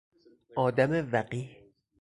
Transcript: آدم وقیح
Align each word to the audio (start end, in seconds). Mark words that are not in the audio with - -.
آدم 0.55 1.09
وقیح 1.13 1.65